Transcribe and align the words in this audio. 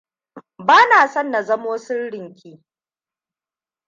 Bana 0.67 1.07
son 1.07 1.31
na 1.31 1.41
zamo 1.43 1.77
sirrin 1.77 2.35
ki. 2.35 2.63